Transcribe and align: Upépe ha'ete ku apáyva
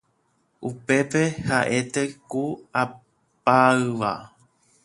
Upépe 0.69 1.21
ha'ete 1.47 2.01
ku 2.29 2.43
apáyva 2.83 4.11